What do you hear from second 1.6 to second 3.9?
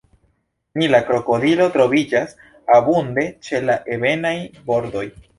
troviĝas abunde ĉe la